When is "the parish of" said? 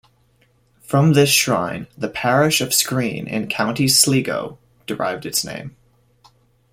1.95-2.69